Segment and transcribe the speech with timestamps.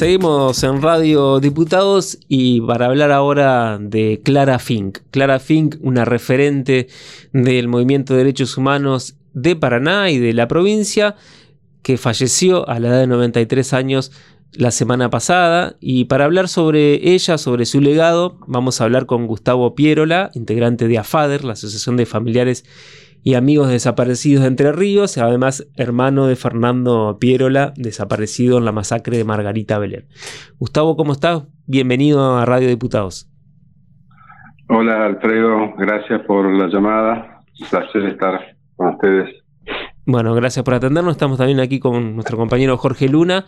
[0.00, 5.00] Seguimos en Radio Diputados y para hablar ahora de Clara Fink.
[5.10, 6.88] Clara Fink, una referente
[7.34, 11.16] del movimiento de derechos humanos de Paraná y de la provincia,
[11.82, 14.10] que falleció a la edad de 93 años
[14.54, 15.76] la semana pasada.
[15.80, 20.88] Y para hablar sobre ella, sobre su legado, vamos a hablar con Gustavo Pierola, integrante
[20.88, 22.64] de AFADER, la Asociación de Familiares
[23.22, 29.16] y amigos desaparecidos de Entre Ríos, además hermano de Fernando Pierola, desaparecido en la masacre
[29.16, 30.06] de Margarita Belén.
[30.58, 31.44] Gustavo, ¿cómo estás?
[31.66, 33.28] Bienvenido a Radio Diputados.
[34.68, 37.42] Hola Alfredo, gracias por la llamada.
[37.60, 39.28] Un placer estar con ustedes.
[40.06, 41.12] Bueno, gracias por atendernos.
[41.12, 43.44] Estamos también aquí con nuestro compañero Jorge Luna.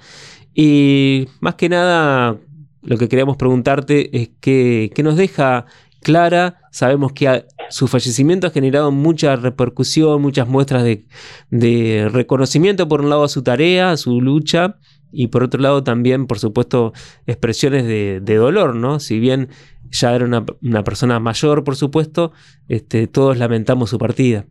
[0.55, 2.37] Y más que nada,
[2.83, 5.65] lo que queríamos preguntarte es qué, qué nos deja
[6.03, 6.57] Clara.
[6.71, 13.25] Sabemos que su fallecimiento ha generado mucha repercusión, muchas muestras de, reconocimiento, por un lado,
[13.25, 14.77] a su tarea, a su lucha,
[15.11, 16.93] y por otro lado también, por supuesto,
[17.27, 19.01] expresiones de, dolor, ¿no?
[19.01, 19.49] Si bien
[19.91, 22.33] ya era una, persona mayor, por supuesto,
[22.69, 24.45] este, todos lamentamos su partida.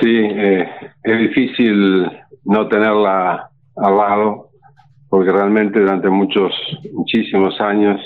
[0.00, 0.66] Sí, eh,
[1.04, 2.10] es difícil
[2.44, 4.50] no tenerla al lado,
[5.08, 6.52] porque realmente durante muchos,
[6.92, 8.00] muchísimos años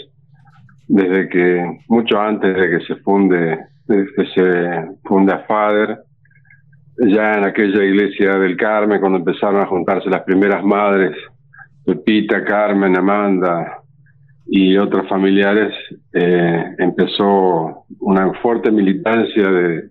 [0.89, 5.99] desde que, mucho antes de que se funde, desde que se funda Fader,
[6.99, 11.17] ya en aquella iglesia del Carmen, cuando empezaron a juntarse las primeras madres,
[11.85, 13.83] Pepita, Carmen, Amanda
[14.47, 15.73] y otros familiares,
[16.13, 19.91] eh, empezó una fuerte militancia de,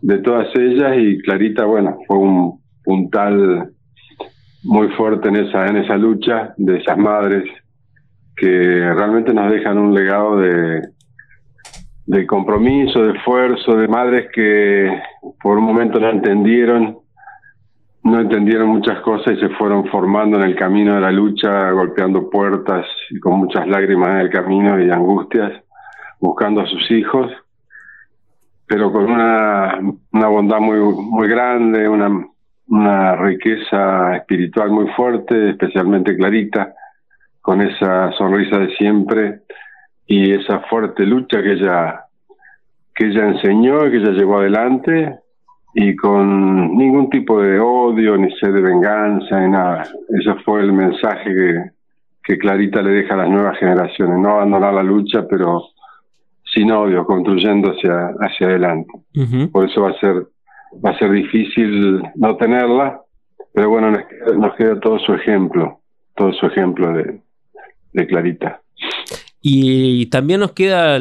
[0.00, 3.70] de todas ellas y Clarita, bueno, fue un puntal
[4.64, 7.44] muy fuerte en esa, en esa lucha de esas madres
[8.40, 8.46] que
[8.94, 10.80] realmente nos dejan un legado de,
[12.06, 14.98] de compromiso, de esfuerzo, de madres que
[15.42, 17.00] por un momento no entendieron,
[18.02, 22.30] no entendieron muchas cosas y se fueron formando en el camino de la lucha, golpeando
[22.30, 25.62] puertas y con muchas lágrimas en el camino y angustias,
[26.18, 27.30] buscando a sus hijos,
[28.66, 29.78] pero con una,
[30.12, 32.26] una bondad muy, muy grande, una,
[32.68, 36.72] una riqueza espiritual muy fuerte, especialmente Clarita
[37.40, 39.40] con esa sonrisa de siempre
[40.06, 42.04] y esa fuerte lucha que ella
[42.94, 45.20] que ella enseñó y que ella llevó adelante
[45.74, 49.84] y con ningún tipo de odio ni sed de venganza ni nada.
[50.08, 51.70] Ese fue el mensaje que,
[52.24, 55.62] que Clarita le deja a las nuevas generaciones, no abandonar la lucha, pero
[56.52, 58.92] sin odio, construyendo hacia, hacia adelante.
[59.52, 60.26] Por eso va a ser
[60.84, 63.00] va a ser difícil no tenerla,
[63.52, 64.04] pero bueno, nos
[64.36, 65.80] nos queda todo su ejemplo,
[66.14, 67.20] todo su ejemplo de,
[67.92, 68.62] de Clarita.
[69.40, 71.00] Y también nos queda,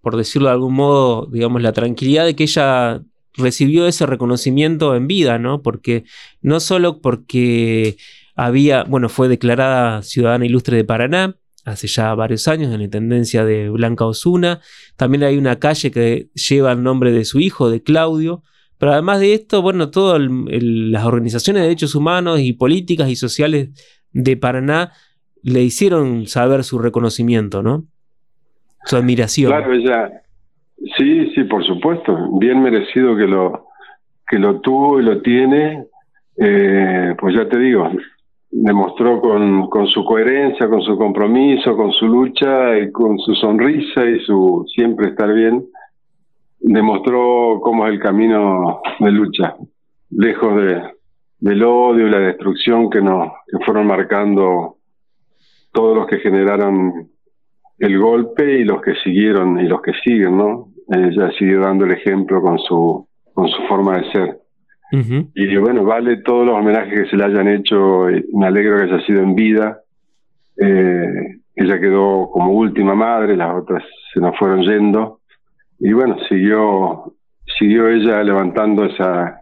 [0.00, 3.02] por decirlo de algún modo, digamos, la tranquilidad de que ella
[3.34, 5.62] recibió ese reconocimiento en vida, ¿no?
[5.62, 6.04] Porque
[6.40, 7.96] no solo porque
[8.34, 13.44] había, bueno, fue declarada ciudadana ilustre de Paraná hace ya varios años en la intendencia
[13.44, 14.60] de Blanca Osuna,
[14.96, 18.42] también hay una calle que lleva el nombre de su hijo, de Claudio,
[18.78, 23.68] pero además de esto, bueno, todas las organizaciones de derechos humanos y políticas y sociales
[24.10, 24.92] de Paraná
[25.42, 27.84] le hicieron saber su reconocimiento, ¿no?
[28.84, 29.50] Su admiración.
[29.50, 30.22] Claro, ella,
[30.96, 33.66] sí, sí, por supuesto, bien merecido que lo,
[34.28, 35.84] que lo tuvo y lo tiene,
[36.36, 37.90] eh, pues ya te digo,
[38.50, 44.04] demostró con, con su coherencia, con su compromiso, con su lucha y con su sonrisa
[44.04, 45.64] y su siempre estar bien,
[46.60, 49.56] demostró cómo es el camino de lucha,
[50.10, 50.82] lejos de,
[51.40, 54.76] del odio y la destrucción que nos que fueron marcando
[55.72, 57.08] todos los que generaron
[57.78, 60.68] el golpe y los que siguieron y los que siguen, ¿no?
[60.88, 64.38] Ella sigue dando el ejemplo con su, con su forma de ser.
[65.34, 69.06] Y bueno, vale todos los homenajes que se le hayan hecho, me alegro que haya
[69.06, 69.80] sido en vida.
[70.58, 73.82] Eh, ella quedó como última madre, las otras
[74.12, 75.20] se nos fueron yendo.
[75.78, 77.14] Y bueno, siguió,
[77.58, 79.40] siguió ella levantando esa,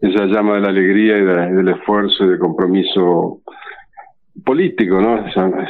[0.00, 3.42] esa llama de la alegría y del esfuerzo y del compromiso
[4.44, 5.24] político, ¿no?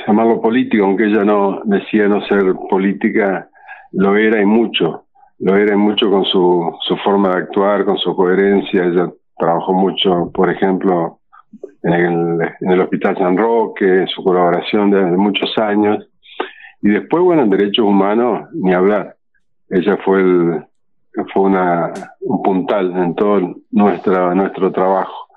[0.06, 3.48] Llamarlo político, aunque ella no decía no ser política,
[3.92, 5.04] lo era y mucho,
[5.38, 8.84] lo era y mucho con su, su forma de actuar, con su coherencia.
[8.84, 11.18] Ella trabajó mucho, por ejemplo,
[11.82, 16.08] en el, en el Hospital San Roque, su colaboración de, muchos años.
[16.82, 19.16] Y después, bueno, en derechos humanos, ni hablar.
[19.70, 20.64] Ella fue el,
[21.32, 25.28] fue una, un puntal en todo nuestra, nuestro trabajo.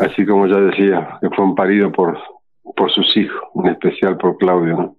[0.00, 2.18] Así como ya decía, que fue un parido por,
[2.82, 4.96] por sus hijos, en especial por Claudio.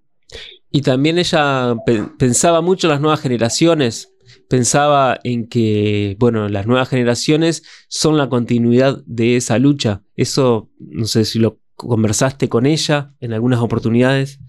[0.72, 1.76] Y también ella
[2.18, 4.16] pensaba mucho en las nuevas generaciones,
[4.50, 10.00] pensaba en que, bueno, las nuevas generaciones son la continuidad de esa lucha.
[10.16, 14.40] Eso, no sé si lo conversaste con ella en algunas oportunidades.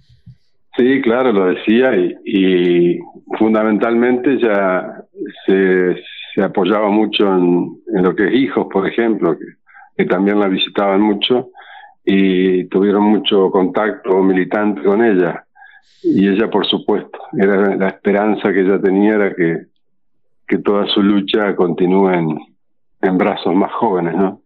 [0.77, 1.91] Sí, claro, lo decía
[2.25, 3.01] y,
[3.37, 5.07] fundamentalmente ella
[5.45, 9.37] se, apoyaba mucho en, lo que es hijos, por ejemplo,
[9.97, 11.51] que, también la visitaban mucho
[12.05, 15.47] y tuvieron mucho contacto militante con ella.
[16.03, 19.67] Y ella, por supuesto, era la esperanza que ella tenía era que,
[20.47, 22.39] que toda su lucha continúe en,
[23.01, 24.43] en brazos más jóvenes, ¿no?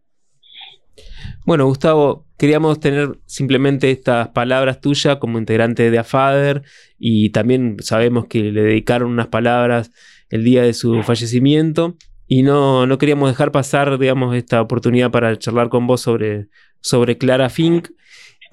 [1.45, 6.63] Bueno, Gustavo, queríamos tener simplemente estas palabras tuyas como integrante de AFADER
[6.99, 9.91] y también sabemos que le dedicaron unas palabras
[10.31, 11.97] el día de su fallecimiento
[12.29, 16.49] y no, no queríamos dejar pasar, digamos, esta oportunidad para charlar con vos sobre,
[16.81, 17.89] sobre Clara Fink.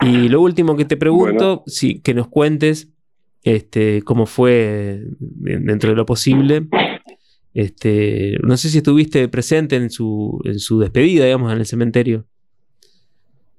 [0.01, 2.93] Y lo último que te pregunto, si, que nos cuentes
[3.43, 6.67] este, cómo fue dentro de lo posible.
[7.53, 12.25] Este, no sé si estuviste presente en su, en su despedida, digamos, en el cementerio.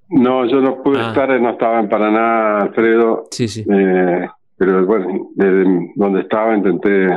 [0.09, 1.09] No, yo no pude ah.
[1.09, 3.25] estar, no estaba en Paraná, Alfredo.
[3.31, 3.65] Sí, sí.
[3.71, 4.27] Eh,
[4.57, 7.09] pero bueno, desde donde estaba intenté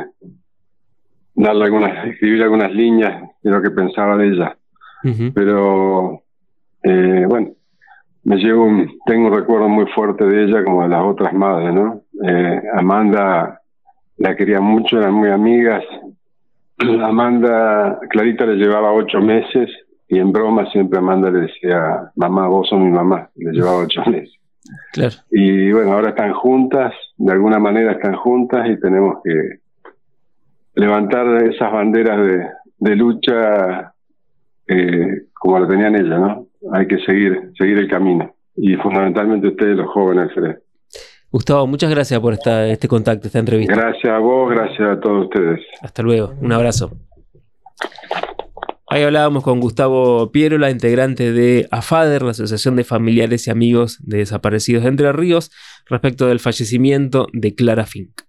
[1.39, 4.57] darle algunas, escribir algunas líneas de lo que pensaba de ella.
[5.33, 6.23] Pero
[6.83, 7.51] eh, bueno,
[8.25, 11.73] me llevo un, tengo un recuerdo muy fuerte de ella como de las otras madres,
[11.73, 12.01] ¿no?
[12.27, 13.61] Eh, Amanda
[14.17, 15.83] la quería mucho, eran muy amigas.
[17.01, 19.69] Amanda, Clarita le llevaba ocho meses
[20.09, 24.03] y en broma siempre Amanda le decía, mamá, vos sos mi mamá, le llevaba ocho
[24.07, 24.35] meses.
[24.91, 25.15] Claro.
[25.31, 29.61] Y bueno, ahora están juntas, de alguna manera están juntas y tenemos que
[30.79, 32.19] levantar esas banderas
[32.77, 33.93] de, lucha
[34.67, 36.47] eh, como lo tenían ellas, ¿no?
[36.71, 38.33] Hay que seguir, seguir el camino.
[38.55, 40.31] Y fundamentalmente ustedes, los jóvenes.
[41.31, 43.73] Gustavo, muchas gracias por esta, este contacto, esta entrevista.
[43.73, 45.59] Gracias a vos, gracias a todos ustedes.
[45.81, 46.91] Hasta luego, un abrazo.
[48.87, 53.99] Ahí hablábamos con Gustavo Piero, la integrante de AFADER, la Asociación de Familiares y Amigos
[54.03, 55.51] de Desaparecidos de Entre Ríos,
[55.87, 58.28] respecto del fallecimiento de Clara Fink.